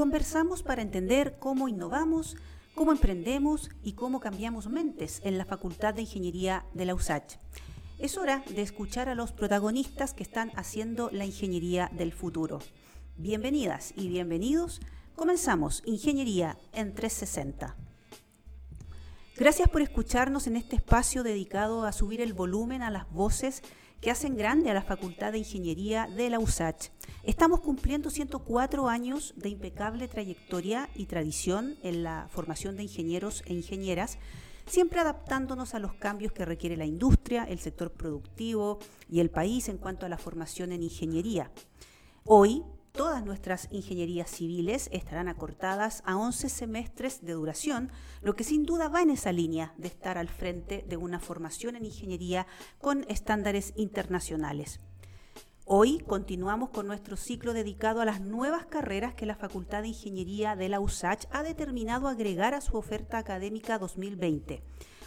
[0.00, 2.38] Conversamos para entender cómo innovamos,
[2.74, 7.34] cómo emprendemos y cómo cambiamos mentes en la Facultad de Ingeniería de la USACH.
[7.98, 12.60] Es hora de escuchar a los protagonistas que están haciendo la ingeniería del futuro.
[13.18, 14.80] Bienvenidas y bienvenidos.
[15.16, 17.76] Comenzamos Ingeniería en 360.
[19.36, 23.62] Gracias por escucharnos en este espacio dedicado a subir el volumen a las voces
[24.00, 26.90] que hacen grande a la Facultad de Ingeniería de la USACH.
[27.22, 33.52] Estamos cumpliendo 104 años de impecable trayectoria y tradición en la formación de ingenieros e
[33.52, 34.18] ingenieras,
[34.66, 38.78] siempre adaptándonos a los cambios que requiere la industria, el sector productivo
[39.10, 41.50] y el país en cuanto a la formación en ingeniería.
[42.24, 42.62] Hoy
[42.92, 47.90] Todas nuestras ingenierías civiles estarán acortadas a 11 semestres de duración,
[48.20, 51.76] lo que sin duda va en esa línea de estar al frente de una formación
[51.76, 52.46] en ingeniería
[52.80, 54.80] con estándares internacionales.
[55.66, 60.56] Hoy continuamos con nuestro ciclo dedicado a las nuevas carreras que la Facultad de Ingeniería
[60.56, 64.64] de la USACH ha determinado agregar a su oferta académica 2020.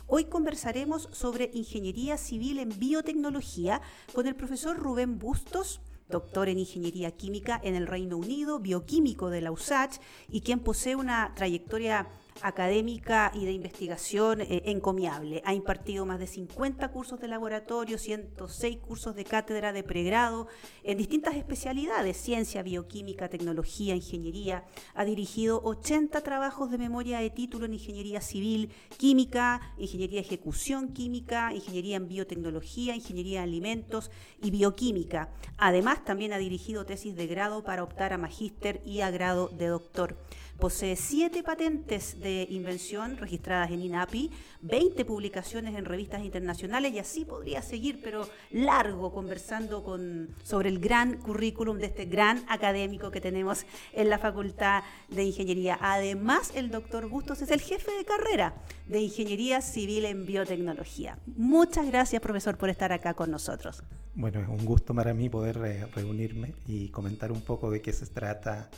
[0.08, 3.82] Hoy conversaremos sobre ingeniería civil en biotecnología
[4.14, 5.82] con el profesor Rubén Bustos,
[6.14, 9.98] doctor en Ingeniería Química en el Reino Unido, bioquímico de la USACH
[10.30, 12.08] y quien posee una trayectoria
[12.42, 15.42] académica y de investigación eh, encomiable.
[15.46, 20.48] Ha impartido más de 50 cursos de laboratorio, 106 cursos de cátedra de pregrado
[20.84, 24.66] en distintas especialidades, ciencia, bioquímica, tecnología, ingeniería.
[24.94, 30.94] Ha dirigido 80 trabajos de memoria de título en ingeniería civil, química, ingeniería de ejecución
[30.94, 35.32] química, ingeniería en biotecnología, ingeniería de alimentos y bioquímica.
[35.58, 39.68] Además, también ha dirigido tesis de grado para optar a magíster y a grado de
[39.68, 40.18] doctor.
[40.64, 47.26] Posee siete patentes de invención registradas en INAPI, 20 publicaciones en revistas internacionales y así
[47.26, 53.20] podría seguir, pero largo conversando con, sobre el gran currículum de este gran académico que
[53.20, 55.78] tenemos en la Facultad de Ingeniería.
[55.82, 58.54] Además, el doctor Bustos es el jefe de carrera
[58.88, 61.20] de Ingeniería Civil en Biotecnología.
[61.36, 63.84] Muchas gracias, profesor, por estar acá con nosotros.
[64.16, 67.92] Bueno, es un gusto para mí poder eh, reunirme y comentar un poco de qué
[67.92, 68.70] se trata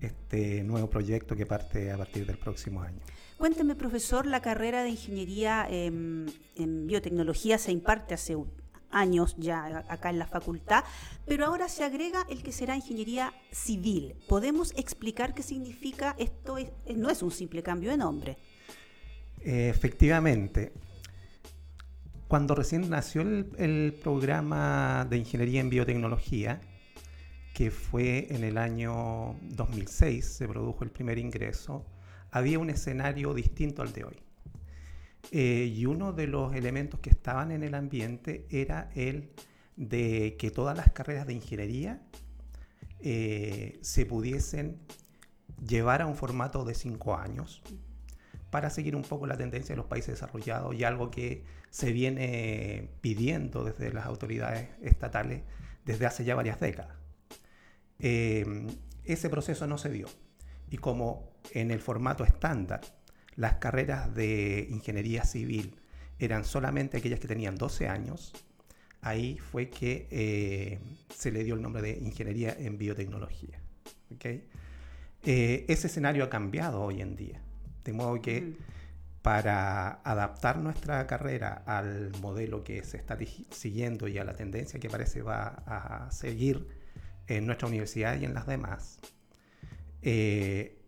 [0.00, 3.00] este nuevo proyecto que parte a partir del próximo año.
[3.36, 6.26] Cuénteme, profesor, la carrera de ingeniería en
[6.86, 8.36] biotecnología se imparte hace
[8.90, 10.84] años ya acá en la facultad,
[11.26, 14.14] pero ahora se agrega el que será ingeniería civil.
[14.28, 16.56] ¿Podemos explicar qué significa esto?
[16.96, 18.38] no es un simple cambio de nombre.
[19.40, 20.72] efectivamente.
[22.28, 26.60] Cuando recién nació el programa de ingeniería en biotecnología,
[27.58, 31.84] que fue en el año 2006, se produjo el primer ingreso,
[32.30, 34.16] había un escenario distinto al de hoy.
[35.32, 39.30] Eh, y uno de los elementos que estaban en el ambiente era el
[39.74, 42.00] de que todas las carreras de ingeniería
[43.00, 44.78] eh, se pudiesen
[45.60, 47.60] llevar a un formato de cinco años
[48.50, 52.88] para seguir un poco la tendencia de los países desarrollados y algo que se viene
[53.00, 55.42] pidiendo desde las autoridades estatales
[55.84, 56.97] desde hace ya varias décadas.
[57.98, 58.66] Em,
[59.04, 60.06] ese proceso no se dio.
[60.70, 62.80] Y como en el formato estándar
[63.36, 65.76] las carreras de ingeniería civil
[66.18, 68.32] eran solamente aquellas que tenían 12 años,
[69.00, 70.80] ahí fue que eh,
[71.14, 73.60] se le dio el nombre de ingeniería en biotecnología.
[75.24, 77.40] Eh, ese escenario ha cambiado hoy en día,
[77.84, 78.56] de modo que
[79.22, 83.16] para adaptar nuestra carrera al modelo que se está
[83.50, 86.77] siguiendo y a la tendencia que parece va a seguir
[87.28, 88.98] en nuestra universidad y en las demás,
[90.02, 90.78] eh,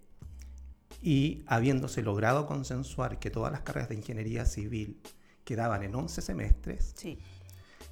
[1.03, 5.01] y habiéndose logrado consensuar que todas las carreras de ingeniería civil
[5.45, 6.95] quedaban en 11 semestres,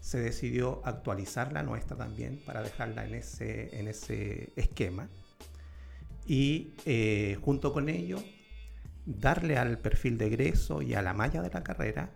[0.00, 5.08] se decidió actualizar la nuestra también para dejarla en ese, en ese esquema
[6.26, 8.22] y eh, junto con ello
[9.06, 12.10] darle al perfil de egreso y a la malla de la carrera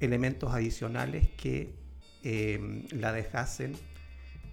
[0.00, 1.74] elementos adicionales que
[2.22, 3.76] eh, la dejasen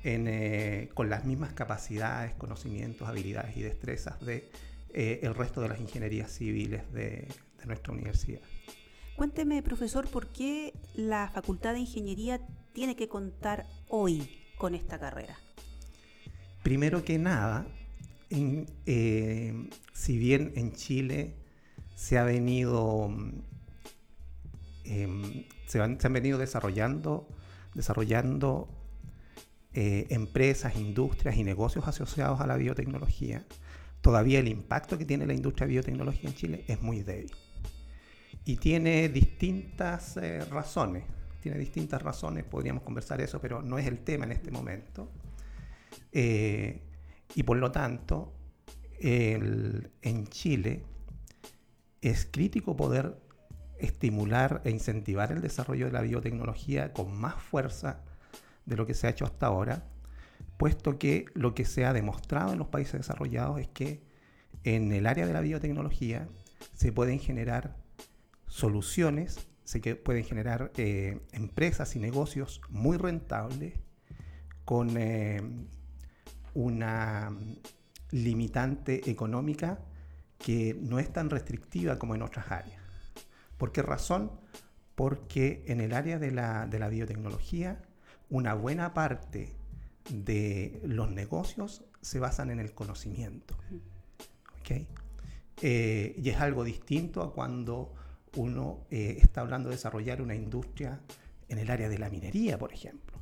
[0.07, 4.48] eh, con las mismas capacidades, conocimientos, habilidades y destrezas de
[4.94, 7.28] eh, el resto de las ingenierías civiles de,
[7.66, 8.42] nuestra universidad.
[9.16, 12.40] Cuénteme, profesor, ¿por qué la Facultad de Ingeniería
[12.74, 14.30] tiene que contar hoy
[14.60, 15.36] con esta carrera?
[16.62, 17.66] Primero que nada,
[18.30, 21.34] eh, si bien en Chile
[21.96, 23.10] se ha venido
[24.84, 27.28] em, se, han, se, han, venido desarrollando
[27.74, 28.69] desarrollando
[29.77, 33.45] eh, empresas, industrias y negocios asociados a la biotecnología,
[34.00, 37.36] todavía el impacto que tiene la industria de biotecnología en Chile es muy débil.
[38.45, 41.04] Y tiene distintas eh, razones,
[41.42, 45.12] tiene distintas razones, podríamos conversar eso, pero no es el tema en este momento.
[46.13, 46.81] Eh,
[47.36, 48.31] y por lo tanto,
[49.01, 50.86] en Chile
[52.00, 53.18] es crítico poder
[53.77, 58.06] estimular e incentivar el desarrollo de la biotecnología con más fuerza
[58.65, 59.85] de lo que se ha hecho hasta ahora,
[60.57, 64.03] puesto que lo que se ha demostrado en los países desarrollados es que
[64.63, 66.27] en el área de la biotecnología
[66.73, 67.75] se pueden generar
[68.47, 73.73] soluciones, se pueden generar eh, empresas y negocios muy rentables
[74.63, 75.41] con eh,
[76.53, 77.31] una
[78.12, 79.79] limitante económica
[80.38, 82.81] que no es tan restrictiva como en otras áreas.
[83.57, 84.31] ¿Por qué razón?
[84.95, 87.81] Porque en el área de la, biotecnología,
[88.30, 89.54] una buena parte
[90.10, 93.56] de los negocios se basan en el conocimiento.
[95.62, 97.94] Eh, y es algo distinto a cuando
[98.36, 101.00] uno eh, está hablando de desarrollar una industria
[101.48, 103.18] en el área de la minería, por ejemplo,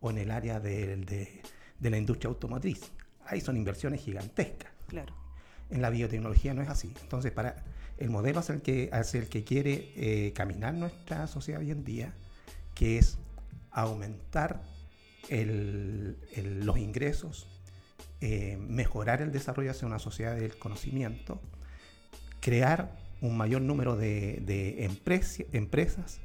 [0.00, 0.96] o en el área de,
[1.78, 2.92] de la industria automotriz.
[3.26, 4.70] Ahí son inversiones gigantescas.
[4.86, 5.14] Claro.
[5.70, 6.92] En la biotecnología no es así.
[7.02, 7.64] Entonces, para
[7.98, 11.84] el modelo hacia el que, hacia el que quiere eh, caminar nuestra sociedad hoy en
[11.84, 12.14] día,
[12.74, 13.18] que es
[13.76, 14.62] aumentar
[15.30, 17.46] los ingresos,
[18.20, 21.40] eh, mejorar el desarrollo hacia una sociedad del conocimiento,
[22.40, 24.88] crear un mayor número de,
[25.52, 26.20] empresas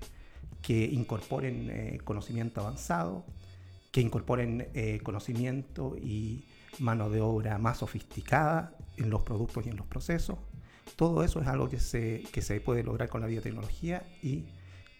[0.61, 3.25] que incorporen eh, conocimiento avanzado,
[3.91, 4.69] que incorporen
[5.03, 6.45] conocimiento y
[6.79, 10.37] mano de obra más sofisticada en los productos y en los procesos.
[10.95, 14.45] Todo eso es algo que se, que se puede lograr con la biotecnología y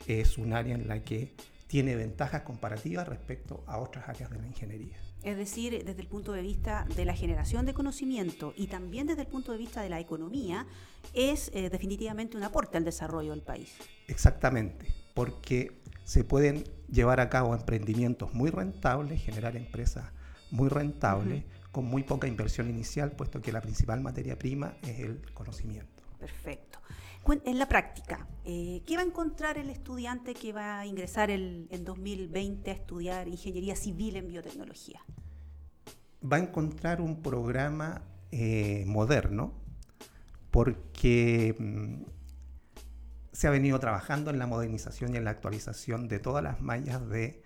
[0.07, 1.33] es un área en la que
[1.71, 4.97] tiene ventajas comparativas respecto a otras áreas de la ingeniería.
[5.23, 9.21] Es decir, desde el punto de vista de la generación de conocimiento y también desde
[9.21, 10.67] el punto de vista de la economía,
[11.13, 13.73] es eh, definitivamente un aporte al desarrollo del país.
[14.09, 15.71] Exactamente, porque
[16.03, 20.11] se pueden llevar a cabo emprendimientos muy rentables, generar empresas
[20.49, 25.21] muy rentables, con muy poca inversión inicial, puesto que la principal materia prima es el
[25.33, 26.03] conocimiento.
[26.19, 26.80] Perfecto.
[27.27, 31.67] En la práctica, eh, ¿qué va a encontrar el estudiante que va a ingresar en
[31.85, 35.01] 2020 a estudiar ingeniería civil en biotecnología?
[36.23, 38.01] Va a encontrar un programa
[38.31, 39.53] eh, moderno
[40.49, 42.03] porque mm,
[43.31, 47.07] se ha venido trabajando en la modernización y en la actualización de todas las mallas
[47.07, 47.43] de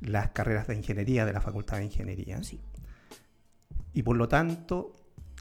[0.00, 2.42] las carreras de ingeniería de la Facultad de Ingeniería.
[2.42, 2.60] Sí.
[3.92, 4.96] Y por lo tanto,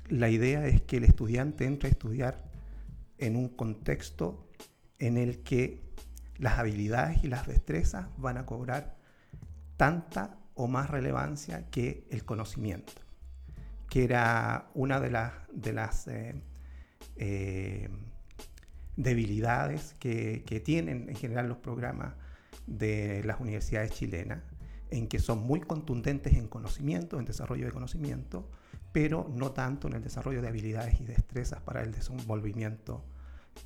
[0.10, 2.47] la idea es que el estudiante entre a estudiar
[3.18, 4.48] en un contexto
[5.00, 5.84] en el que
[6.38, 8.98] las habilidades y las destrezas van a cobrar
[9.76, 12.94] tanta o más relevancia que el conocimiento,
[13.90, 15.10] que era una de
[15.74, 16.36] las, eh,
[17.16, 17.90] eh,
[18.96, 22.16] debilidades que tienen en general los programas
[22.66, 24.40] de las universidades chilenas
[24.90, 28.50] en que son muy contundentes en conocimiento, en desarrollo de conocimiento,
[28.98, 33.04] pero no tanto en el desarrollo de habilidades y destrezas para el desenvolvimiento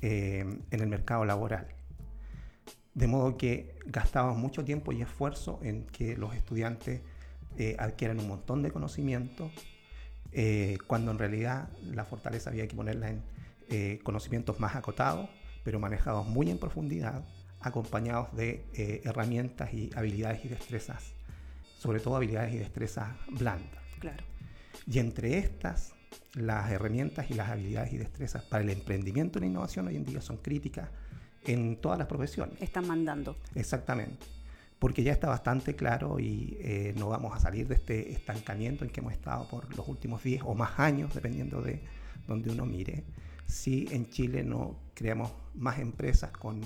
[0.02, 0.40] eh,
[0.70, 1.68] en el mercado laboral.
[2.92, 7.00] De modo que gastamos mucho tiempo y esfuerzo en que los estudiantes
[7.56, 9.50] eh, adquieran un montón de conocimiento,
[10.32, 13.22] eh, cuando en realidad la fortaleza había que ponerla en
[14.02, 15.30] conocimientos más acotados,
[15.64, 17.24] pero manejados muy en profundidad
[17.58, 21.14] acompañados de eh, herramientas y habilidades y destrezas,
[21.78, 23.80] sobre todo habilidades y destrezas blandas.
[23.98, 24.31] Claro.
[24.86, 25.94] Y entre estas,
[26.34, 30.04] las herramientas y las habilidades y destrezas para el emprendimiento y la innovación hoy en
[30.04, 30.88] día son críticas
[31.44, 32.60] en todas las profesiones.
[32.60, 33.36] Están mandando.
[33.54, 34.26] Exactamente.
[34.78, 38.90] Porque ya está bastante claro y eh, no vamos a salir de este estancamiento en
[38.90, 41.80] que hemos estado por los últimos 10 o más años, dependiendo de
[42.26, 43.04] donde uno mire,
[43.46, 46.60] si en Chile no creamos más empresas con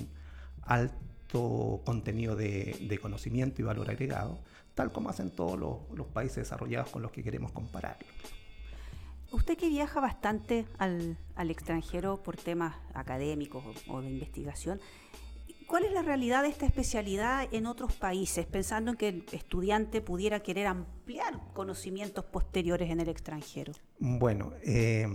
[0.63, 4.39] alto contenido de, conocimiento y valor agregado,
[4.77, 8.07] tal como hacen todos los, países desarrollados con los que queremos compararlo.
[9.33, 11.17] Usted que viaja bastante al,
[11.51, 14.79] extranjero por temas académicos o, de investigación,
[15.67, 20.03] ¿cuál es la realidad de esta especialidad en otros países, pensando en que el estudiante
[20.03, 23.73] pudiera querer ampliar conocimientos posteriores en el extranjero?
[23.99, 25.09] Bueno, eh,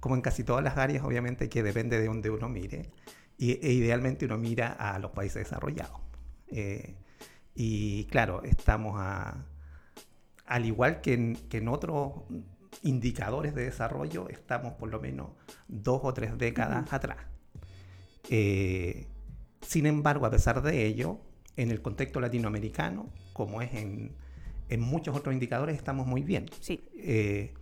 [0.00, 2.90] como en casi todas las áreas, obviamente que depende de donde uno mire.
[3.38, 6.00] Y, e idealmente uno mira a los países desarrollados.
[6.48, 6.96] Eh,
[7.62, 9.44] y claro, estamos a,
[10.46, 12.22] al igual que en, otros
[12.82, 15.32] indicadores de desarrollo, estamos por lo menos
[15.68, 17.18] dos o tres décadas atrás.
[18.30, 19.08] Eh,
[19.60, 21.20] sin embargo, a pesar de ello,
[21.54, 24.16] en el contexto latinoamericano, como es en,
[24.70, 26.46] en muchos otros indicadores, estamos muy bien.
[26.60, 26.80] Sí.
[26.94, 27.52] Eh,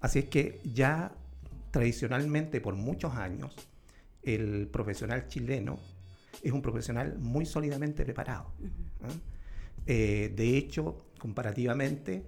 [0.00, 1.12] así es que ya
[1.70, 3.54] tradicionalmente por muchos años
[4.24, 5.78] el profesional chileno
[6.42, 8.52] es un profesional muy sólidamente preparado.
[9.86, 12.24] Eh, de hecho, comparativamente,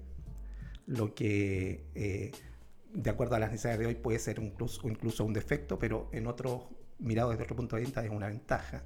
[0.87, 2.33] lo que eh,
[2.97, 6.26] de acuerdo a las necesidades de hoy puede ser incluso, incluso un defecto, pero en
[6.26, 8.85] otro, mirado desde otro punto de vista, es una ventaja.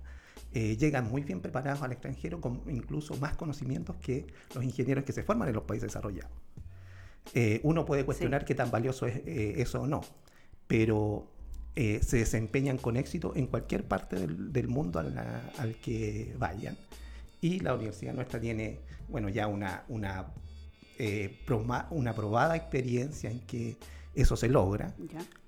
[0.53, 5.13] Eh, llegan muy bien preparados al extranjero con incluso más conocimientos que los ingenieros que
[5.13, 6.33] se forman en los países desarrollados.
[7.35, 10.01] Eh, uno puede cuestionar qué tan valioso es eh, eso o no,
[10.67, 11.29] pero
[11.75, 16.77] se desempeñan con éxito en cualquier parte del, mundo al, que vayan.
[17.41, 20.27] Y la universidad nuestra tiene, bueno, ya una, una,
[21.91, 23.77] una probada experiencia en que
[24.15, 24.95] eso se logra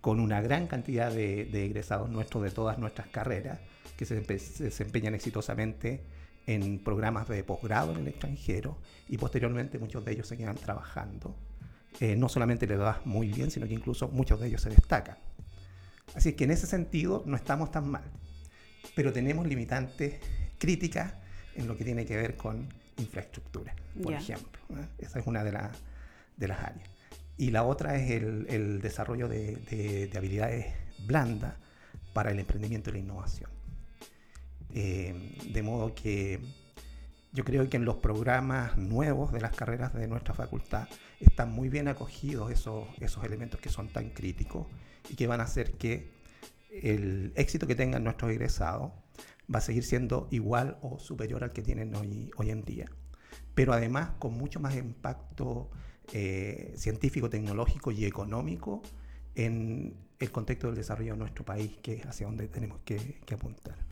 [0.00, 3.58] con una gran cantidad de, de egresados nuestros de todas nuestras carreras
[3.96, 6.04] que se, desempeñan exitosamente
[6.46, 11.36] en programas de posgrado en el extranjero y posteriormente muchos de ellos se quedan trabajando.
[12.00, 15.18] Eh, no solamente le da muy bien, sino que incluso muchos de ellos se destacan.
[16.14, 18.04] Así que en ese sentido no estamos tan mal,
[18.94, 20.20] pero tenemos limitantes
[20.58, 21.14] críticas
[21.54, 22.68] en lo que tiene que ver con
[22.98, 24.62] infraestructura, por ejemplo.
[24.98, 25.50] Esa es una de,
[26.36, 26.88] de, las áreas.
[27.36, 29.56] Y la otra es el, el desarrollo de,
[30.10, 30.66] de habilidades
[31.06, 31.54] blandas
[32.12, 33.50] para el emprendimiento y la innovación.
[34.74, 36.40] Eh, de modo que
[37.32, 40.88] yo creo que en los programas nuevos de las carreras de nuestra facultad
[41.20, 44.66] están muy bien acogidos esos, esos elementos que son tan críticos
[45.10, 46.10] y que van a hacer que
[46.70, 48.92] el éxito que tengan nuestros egresados
[49.52, 52.86] va a seguir siendo igual o superior al que tienen hoy, hoy en día.
[53.54, 55.70] Pero además con mucho más impacto
[56.12, 58.82] eh, científico, tecnológico y económico
[59.34, 63.91] en el contexto del desarrollo de nuestro país, que es hacia donde tenemos que apuntar.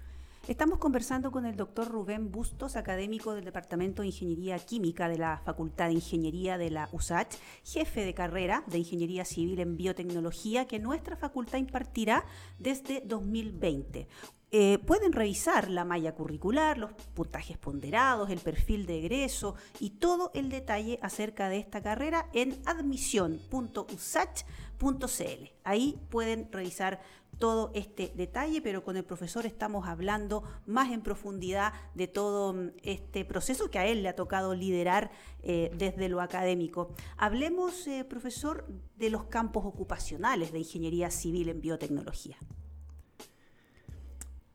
[0.51, 5.41] Estamos conversando con el doctor Rubén Bustos, académico del Departamento de Ingeniería Química de la
[5.45, 10.81] Facultad de Ingeniería de la USACH, jefe de carrera de Ingeniería Civil en Biotecnología que
[10.81, 12.25] nuestra facultad impartirá
[12.59, 14.09] desde 2020.
[14.51, 20.33] Eh, pueden revisar la malla curricular, los puntajes ponderados, el perfil de egreso y todo
[20.35, 25.51] el detalle acerca de esta carrera en admisión.usach.cl.
[25.63, 27.01] Ahí pueden revisar
[27.41, 32.71] todo este detalle, pero con el profesor estamos hablando más en profundidad de todo mm,
[32.83, 35.11] este proceso que a él le ha tocado liderar
[35.43, 36.95] eh, desde lo académico.
[37.17, 42.37] Hablemos, eh, profesor, de los campos ocupacionales de ingeniería civil en biotecnología.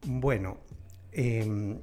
[0.05, 0.59] Bueno,
[1.11, 1.81] em,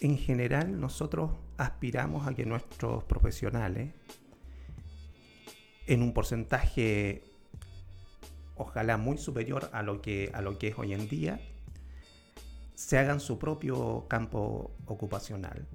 [0.00, 3.92] en general nosotros aspiramos a que nuestros profesionales,
[5.86, 7.33] en un porcentaje
[8.56, 11.40] ojalá muy superior a lo que, a lo que es hoy en día,
[12.74, 15.66] se hagan su propio campo ocupacional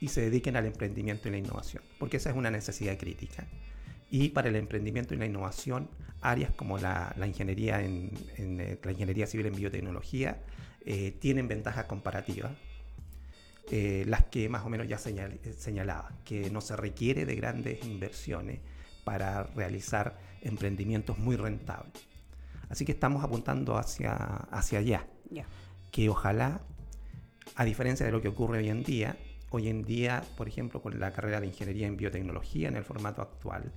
[0.00, 3.46] y se dediquen al emprendimiento y la innovación, porque esa es una necesidad crítica.
[4.10, 5.88] Y para el emprendimiento y la innovación,
[6.20, 10.38] áreas como la, ingeniería, en, eh, la ingeniería civil en biotecnología
[10.84, 12.52] eh, tienen ventajas comparativas,
[13.70, 18.60] eh, las que más o menos ya señalaba, que no se requiere de grandes inversiones
[19.10, 21.92] para realizar emprendimientos muy rentables.
[22.68, 25.08] Así que estamos apuntando hacia, hacia allá.
[25.90, 26.60] Que ojalá,
[27.56, 29.16] a diferencia de lo que ocurre hoy en día,
[29.50, 33.20] hoy en día, por ejemplo, con la carrera de ingeniería en biotecnología en el formato
[33.20, 33.72] actual,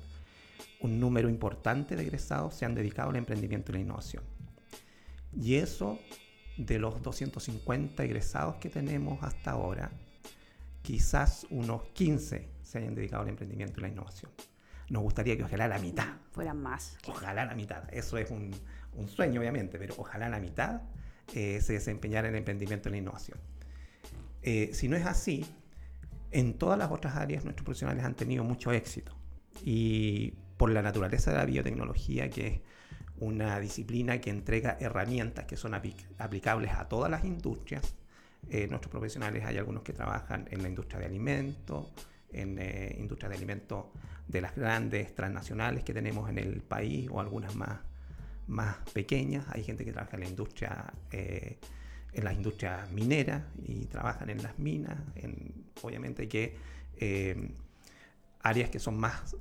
[0.81, 4.23] un número importante de egresados se han dedicado al emprendimiento y la innovación.
[5.35, 5.97] Y eso,
[6.57, 9.89] de los 250 egresados que tenemos hasta ahora,
[10.83, 14.31] quizás unos 15 se hayan dedicado al emprendimiento y la innovación.
[14.93, 16.05] Nos gustaría que ojalá la mitad.
[16.33, 16.99] Fueran más.
[17.07, 17.91] Ojalá la mitad.
[17.91, 18.53] Eso es un,
[19.07, 20.83] sueño, obviamente, pero ojalá la mitad
[21.33, 23.39] eh, se desempeñara en el emprendimiento y la innovación.
[24.43, 25.47] Eh, si no es así,
[26.29, 29.17] en todas las otras áreas nuestros profesionales han tenido mucho éxito.
[29.63, 32.61] Y por la naturaleza de la biotecnología, que es
[33.17, 37.95] una disciplina que entrega herramientas que son aplicables a todas las industrias,
[38.47, 41.91] eh, nuestros profesionales hay algunos que trabajan en la industria de alimentos,
[42.33, 43.85] en eh, industria de alimentos
[44.27, 47.79] de las grandes transnacionales que tenemos en el país o algunas más,
[48.47, 49.45] más pequeñas.
[49.49, 51.57] Hay gente que trabaja en la industria, eh,
[52.13, 54.97] en las industrias mineras y trabajan en las minas.
[55.15, 56.55] En, obviamente que
[56.97, 57.51] eh,
[58.43, 59.35] áreas que son más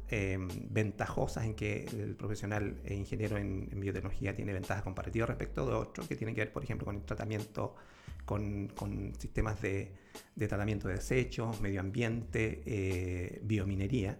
[0.70, 5.74] ventajosas en que el profesional e ingeniero en, en, biotecnología tiene ventajas comparativas respecto de
[5.74, 7.74] otros, que tienen que ver, por ejemplo, con el tratamiento
[8.24, 9.92] con, sistemas de,
[10.36, 14.18] tratamiento de desechos, medio ambiente, eh, biominería.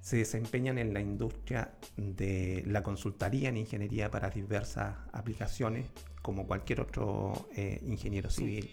[0.00, 5.86] Se desempeñan en la industria de la consultoría en ingeniería para diversas aplicaciones,
[6.22, 8.70] como cualquier otro eh, ingeniero civil.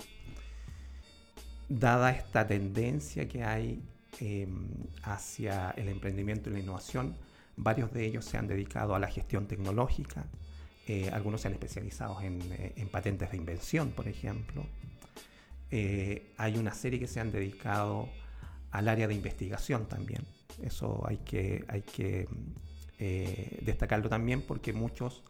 [1.67, 3.83] Dada esta tendencia que hay
[4.19, 4.69] em,
[5.03, 7.15] hacia el emprendimiento y la innovación,
[7.55, 10.25] varios de ellos se han dedicado a la gestión tecnológica,
[10.87, 14.65] eh, algunos se han especializado eh, en, patentes de invención, por ejemplo.
[15.69, 18.07] Eh, hay una serie que se han dedicado
[18.71, 20.23] al área de investigación también.
[20.63, 22.27] Eso hay que, hay que
[23.61, 25.21] destacarlo también porque muchos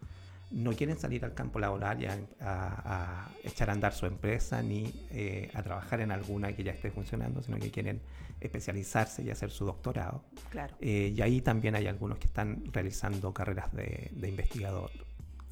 [0.51, 2.08] no quieren salir al campo laboral y
[2.39, 6.92] a, echar a andar su empresa ni eh, a trabajar en alguna que ya esté
[6.92, 8.01] funcionando, sino que quieren
[8.39, 10.24] especializarse y hacer su doctorado.
[10.50, 10.75] Claro.
[10.80, 14.92] Eh, y ahí también hay algunos que están realizando carreras de, investigador.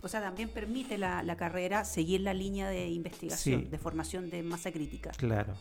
[0.05, 4.71] O sea, también permite la, carrera seguir la línea de investigación, de formación de masa
[4.71, 5.09] crítica.
[5.17, 5.55] Claro.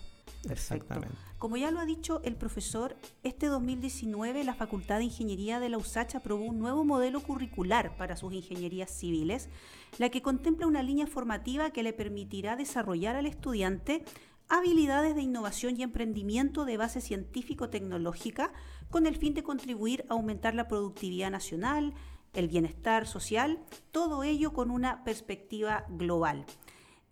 [0.51, 1.17] Exactamente.
[1.39, 5.79] Como ya lo ha dicho el profesor, este 2019 la Facultad de Ingeniería de la
[5.79, 9.49] USACH aprobó un nuevo modelo curricular para sus ingenierías civiles,
[9.97, 14.05] la que contempla una línea formativa que le permitirá desarrollar al estudiante
[14.51, 18.53] habilidades de innovación y emprendimiento de base científico-tecnológica
[18.91, 21.95] con el fin de contribuir a aumentar la productividad nacional,
[22.35, 23.59] el bienestar social,
[23.91, 26.45] todo ello con una perspectiva global.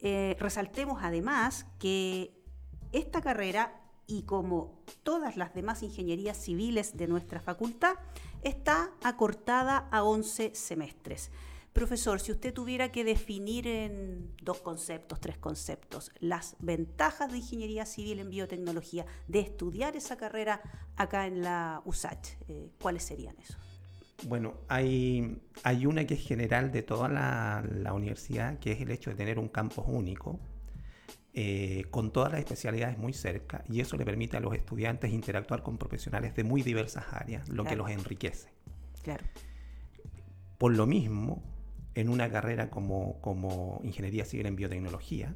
[0.01, 2.35] Eh, resaltemos además que
[2.93, 7.95] esta carrera, y como todas las demás ingenierías civiles de nuestra facultad,
[8.43, 11.31] está acortada a 11 semestres.
[11.73, 17.87] Profesor, si usted tuviera que definir en dos conceptos, tres conceptos, las ventajas de ingeniería
[17.87, 20.61] civil en biotecnología, de estudiar esa carrera
[20.97, 23.72] acá en la USACH, eh, ¿cuáles serían esos?
[24.29, 28.91] Bueno, hay, hay una que es general de toda la, la universidad, que es el
[28.91, 30.39] hecho de tener un campus único,
[31.35, 35.63] eh, con todas las especialidades muy cerca y eso le permite a los estudiantes interactuar
[35.63, 38.53] con profesionales de muy diversas áreas, lo que los enriquece.
[39.03, 39.25] Claro.
[40.59, 41.43] Por lo mismo,
[41.95, 45.35] en una carrera como, como Ingeniería Civil en Biotecnología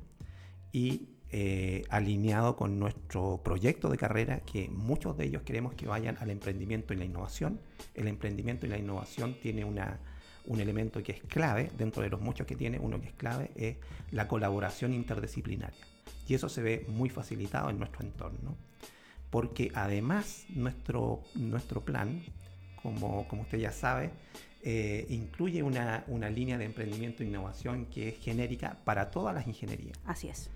[0.70, 6.16] y eh, alineado con nuestro proyecto de carrera, que muchos de ellos queremos que vayan
[6.20, 7.60] al emprendimiento y la innovación.
[7.94, 9.98] El emprendimiento y la innovación tiene una,
[10.46, 13.50] un elemento que es clave, dentro de los muchos que tiene, uno que es clave
[13.56, 13.76] es
[14.12, 15.84] la colaboración interdisciplinaria.
[16.28, 18.56] Y eso se ve muy facilitado en nuestro entorno,
[19.30, 22.22] porque además nuestro, nuestro plan,
[22.82, 24.10] como, como usted ya sabe,
[24.62, 29.46] eh, incluye una, una, línea de emprendimiento e innovación que es genérica para todas las
[29.46, 29.98] ingenierías.
[30.04, 30.50] Así es.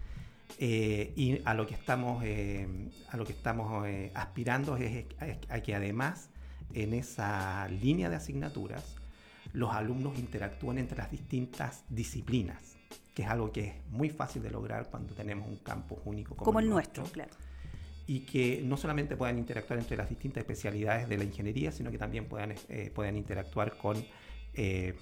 [0.58, 2.66] Eh, y a lo que estamos, eh,
[3.08, 5.06] a lo que estamos aspirando es
[5.48, 6.30] a que además
[6.74, 8.96] en esa línea de asignaturas
[9.52, 12.76] los alumnos interactúan entre las distintas disciplinas,
[13.14, 16.60] que es algo que es muy fácil de lograr cuando tenemos un campus único como,
[16.60, 17.30] el nuestro, claro.
[18.06, 21.98] Y que no solamente puedan interactuar entre las distintas especialidades de la ingeniería, sino que
[21.98, 24.04] también puedan, eh, puedan interactuar con
[24.54, 24.94] eh,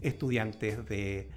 [0.00, 1.28] estudiantes de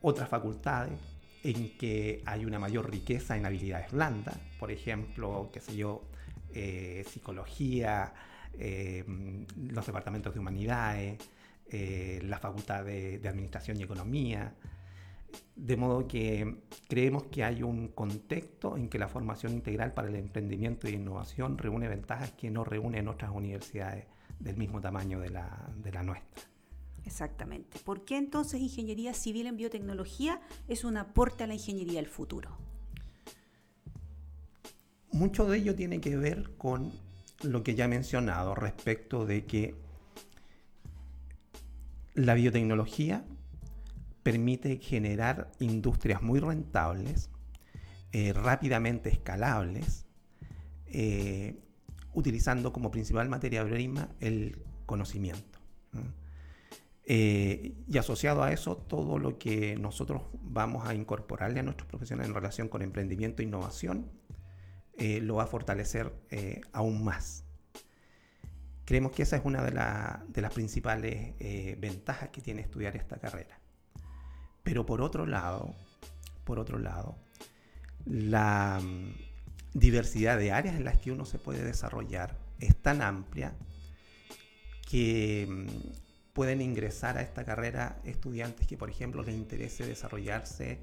[0.00, 0.98] otras facultades
[1.44, 6.04] en que hay una mayor riqueza en habilidades blandas, por ejemplo, qué sé yo,
[6.54, 8.12] eh, psicología,
[9.56, 11.18] los departamentos de humanidades,
[11.70, 14.54] eh, la Facultad de, Administración y Economía.
[15.54, 20.16] De modo que creemos que hay un contexto en que la formación integral para el
[20.16, 24.06] emprendimiento e innovación reúne ventajas que no reúnen otras universidades
[24.40, 26.44] del mismo tamaño de la, de la nuestra.
[27.08, 27.78] Exactamente.
[27.78, 32.50] ¿Por qué entonces ingeniería civil en biotecnología es un aporte a la ingeniería del futuro?
[35.10, 36.92] Mucho de ello tiene que ver con
[37.42, 39.74] lo que ya he mencionado respecto de que
[42.12, 43.24] la biotecnología
[44.22, 47.30] permite generar industrias muy rentables,
[48.12, 50.04] eh, rápidamente escalables,
[50.88, 51.58] eh,
[52.12, 55.58] utilizando como principal materia prima el conocimiento.
[57.10, 62.34] Y asociado a eso, todo lo que nosotros vamos a incorporarle a nuestros profesionales en
[62.34, 64.10] relación con emprendimiento e innovación,
[64.98, 66.12] lo va a fortalecer
[66.72, 67.44] aún más.
[68.88, 69.70] Creemos que esa es una de,
[70.40, 73.60] las principales eh, ventajas que tiene estudiar esta carrera.
[74.62, 75.74] Pero por otro lado,
[76.44, 77.18] por otro lado,
[78.06, 83.52] la mm, diversidad de áreas en las que uno se puede desarrollar es tan amplia
[84.88, 86.07] que mm,
[86.38, 90.78] pueden ingresar a esta carrera estudiantes que, por ejemplo, les interese desarrollarse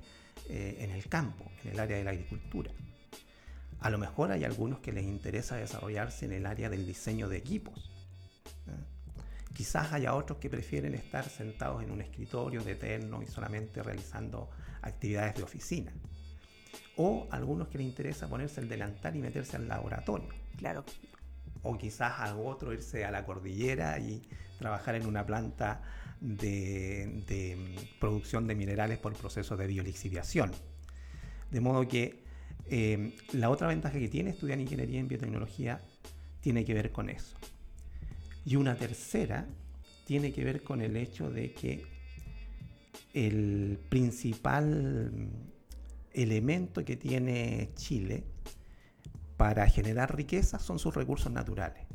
[0.50, 2.72] eh, en el campo, en el área de la agricultura.
[3.80, 7.38] A lo mejor hay algunos que les interesa desarrollarse en el área del diseño de
[7.38, 7.90] equipos.
[9.54, 14.50] Quizás haya otros que prefieren estar sentados en un escritorio de eterno y solamente realizando
[14.82, 15.94] actividades de oficina.
[16.98, 20.28] O algunos que les interesa ponerse el delantal y meterse al laboratorio.
[20.58, 20.84] Claro.
[21.66, 24.22] O quizás a otro irse a la cordillera y
[24.58, 25.82] trabajar en una planta
[26.22, 30.52] de, producción de minerales por proceso de biolixiviación.
[31.52, 32.24] De modo que
[32.68, 35.82] eh, la otra ventaja que tiene estudiar ingeniería en biotecnología
[36.42, 37.36] tiene que ver con eso.
[38.46, 39.48] Y una tercera
[40.06, 41.84] tiene que ver con el hecho de que
[43.14, 45.32] el principal
[46.14, 48.24] elemento que tiene Chile
[49.38, 51.86] para generar riqueza son sus recursos naturales.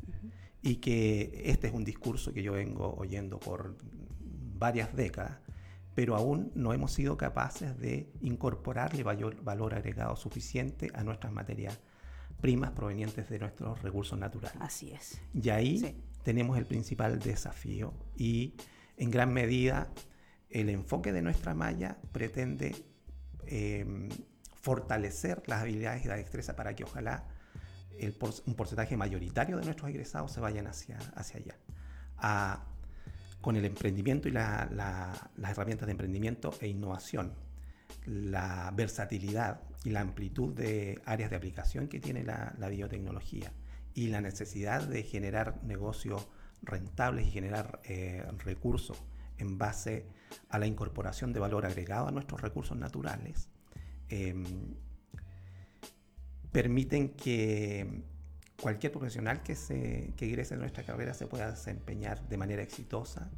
[0.63, 3.77] y que este es un discurso que yo vengo oyendo por
[4.59, 5.39] varias décadas,
[5.95, 11.79] pero aún no hemos sido capaces de incorporarle valor, agregado suficiente a nuestras materias
[12.39, 14.57] primas provenientes de nuestros recursos naturales.
[14.61, 15.19] Así es.
[15.33, 18.53] Y ahí tenemos el principal desafío y
[18.97, 19.89] en gran medida
[20.49, 22.75] el enfoque de nuestra malla pretende
[23.47, 24.09] em,
[24.61, 27.25] fortalecer las habilidades y la destreza para que ojalá
[28.45, 32.63] un porcentaje mayoritario de nuestros egresados se vayan hacia, hacia allá.
[33.41, 37.33] con el emprendimiento y las herramientas de emprendimiento e innovación,
[38.05, 43.51] la versatilidad y la amplitud de áreas de aplicación que tiene la, biotecnología
[43.93, 46.27] y la necesidad de generar negocios
[46.61, 49.03] rentables y generar eh, recursos
[49.39, 50.05] en base
[50.49, 53.49] a la incorporación de valor agregado a nuestros recursos naturales,
[54.11, 54.43] em,
[56.51, 58.03] permiten que
[58.59, 63.31] cualquier profesional que, se, que ingrese en nuestra carrera se pueda desempeñar de manera exitosa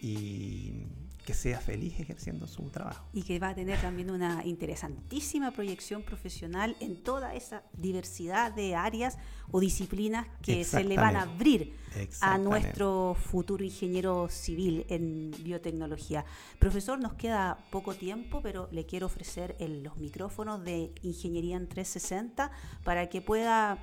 [0.00, 0.86] y
[1.26, 3.04] que sea feliz ejerciendo su trabajo.
[3.12, 8.76] Y que va a tener también una interesantísima proyección profesional en toda esa diversidad de
[8.76, 9.18] áreas
[9.50, 11.74] o disciplinas que se le van a abrir
[12.20, 16.24] a nuestro futuro ingeniero civil en biotecnología.
[16.60, 22.52] Profesor, nos queda poco tiempo, pero le quiero ofrecer los micrófonos de Ingeniería en 360
[22.84, 23.78] para que pueda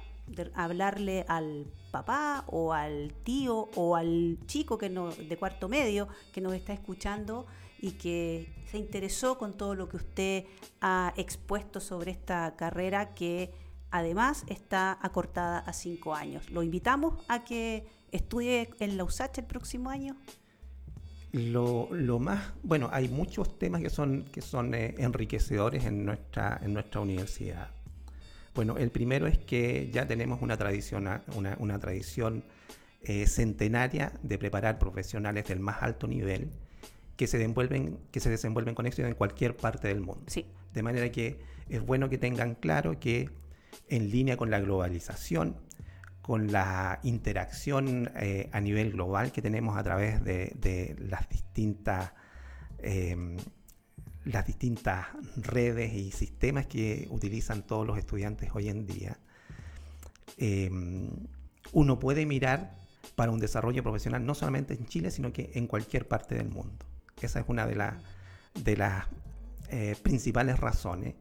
[0.55, 6.41] hablarle al papá o al tío o al chico que no, de cuarto medio que
[6.41, 7.45] nos está escuchando
[7.79, 10.45] y que se interesó con todo lo que usted
[10.81, 13.51] ha expuesto sobre esta carrera que
[13.91, 16.49] además está acortada a cinco años.
[16.49, 20.15] Lo invitamos a que estudie en la USACH el próximo año.
[21.33, 26.73] Lo, más, bueno, hay muchos temas que son, que son eh, enriquecedores en nuestra, en
[26.73, 27.69] nuestra universidad.
[28.55, 32.43] Bueno, el primero es que ya tenemos una tradición, una, tradición
[33.01, 36.51] eh, centenaria de preparar profesionales del más alto nivel
[37.15, 40.23] que se, desenvuelven, que se desenvuelven con éxito en cualquier parte del mundo.
[40.27, 40.45] Sí.
[40.73, 41.39] De manera que
[41.69, 43.29] es bueno que tengan claro que
[43.89, 45.55] en línea con la globalización,
[46.21, 52.13] con la interacción eh, a nivel global que tenemos a través de, las distintas
[52.79, 53.15] eh,
[54.25, 59.17] las distintas redes y sistemas que utilizan todos los estudiantes hoy en día,
[60.37, 61.09] em,
[61.71, 62.75] uno puede mirar
[63.15, 66.85] para un desarrollo profesional no solamente en Chile, sino que en cualquier parte del mundo.
[67.21, 67.93] Esa es una de,
[68.55, 69.05] de las
[69.69, 71.15] eh, principales razones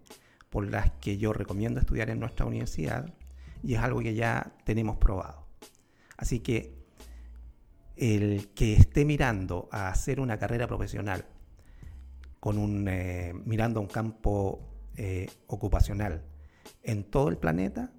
[0.51, 3.13] por las que yo recomiendo estudiar en nuestra universidad
[3.63, 5.47] y es algo que ya tenemos probado.
[6.17, 6.83] Así que
[7.97, 11.25] el que esté mirando a hacer una carrera profesional
[12.43, 16.25] con un, eh, mirando un campo eh, ocupacional
[16.83, 17.93] en todo el planeta,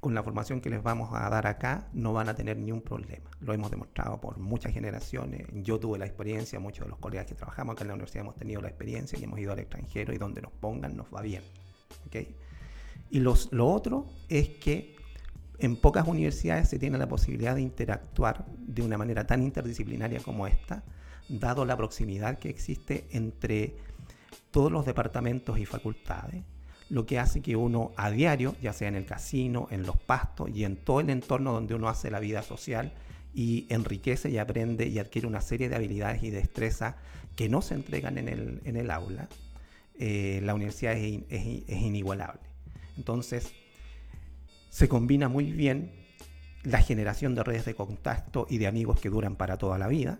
[0.00, 2.82] con la formación que les vamos a dar acá, no van a tener ni un
[2.82, 3.30] problema.
[3.40, 5.46] Lo hemos demostrado por muchas generaciones.
[5.54, 8.36] Yo tuve la experiencia, muchos de los colegas que trabajamos acá en la universidad hemos
[8.36, 11.42] tenido la experiencia y hemos ido al extranjero y donde nos pongan nos va bien.
[13.08, 14.96] Y los, lo otro es que
[15.60, 20.46] en pocas universidades se tiene la posibilidad de interactuar de una manera tan interdisciplinaria como
[20.46, 20.84] esta,
[21.28, 23.76] dado la proximidad que existe entre
[24.50, 26.42] todos los departamentos y facultades,
[26.88, 30.50] lo que hace que uno a diario, ya sea en el casino, en los pastos
[30.54, 32.92] y en todo el entorno donde uno hace la vida social,
[33.34, 36.96] y enriquece y aprende y adquiere una serie de habilidades y destrezas
[37.36, 39.28] que no se entregan en el, aula,
[39.98, 42.40] eh, la universidad es, es inigualable.
[42.96, 43.52] Entonces,
[44.70, 45.92] se combina muy bien
[46.64, 50.18] la generación de redes de contacto y de amigos que duran para toda la vida,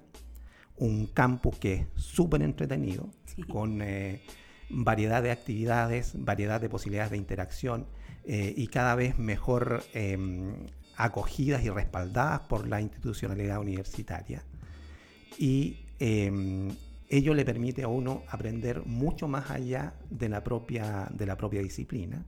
[0.78, 3.08] un campus que es súper entretenido,
[3.48, 4.22] con eh,
[4.70, 7.86] variedad de actividades, variedad de posibilidades de interacción
[8.24, 10.54] eh, y cada vez mejor em,
[10.96, 14.44] acogidas y respaldadas por la institucionalidad universitaria.
[15.38, 16.68] Y em,
[17.08, 21.62] ello le permite a uno aprender mucho más allá de la propia, de la propia
[21.62, 22.24] disciplina,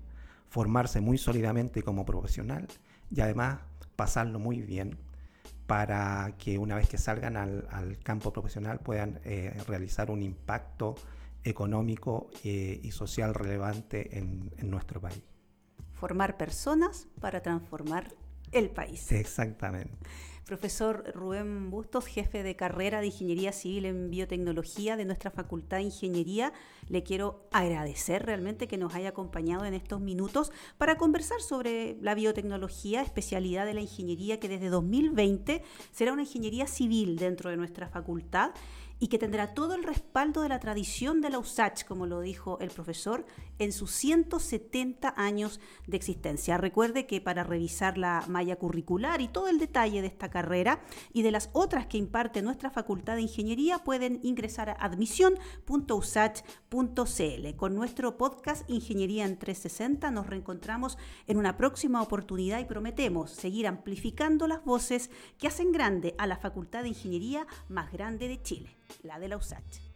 [0.48, 2.66] formarse muy sólidamente como profesional
[3.10, 3.60] y además
[3.96, 4.96] pasarlo muy bien
[5.70, 10.96] para que una vez que salgan al, campo profesional puedan eh, realizar un impacto
[11.44, 15.22] económico eh, y social relevante en, en nuestro país.
[15.92, 18.12] Formar personas para transformar
[18.50, 19.12] el país.
[19.12, 19.96] Exactamente.
[20.50, 25.84] Profesor Rubén Bustos, jefe de carrera de Ingeniería Civil en Biotecnología de nuestra Facultad de
[25.84, 26.52] Ingeniería,
[26.88, 32.16] le quiero agradecer realmente que nos haya acompañado en estos minutos para conversar sobre la
[32.16, 37.86] biotecnología, especialidad de la ingeniería que desde 2020 será una ingeniería civil dentro de nuestra
[37.86, 38.50] facultad
[39.00, 42.58] y que tendrá todo el respaldo de la tradición de la USACH, como lo dijo
[42.60, 43.24] el profesor,
[43.58, 46.58] en sus 170 años de existencia.
[46.58, 50.80] Recuerde que para revisar la malla curricular y todo el detalle de esta carrera
[51.12, 57.56] y de las otras que imparte nuestra Facultad de Ingeniería, pueden ingresar a admisión.usach.cl.
[57.56, 63.66] Con nuestro podcast Ingeniería en 360 nos reencontramos en una próxima oportunidad y prometemos seguir
[63.66, 68.76] amplificando las voces que hacen grande a la Facultad de Ingeniería más grande de Chile,
[69.03, 69.89] la de la USACH.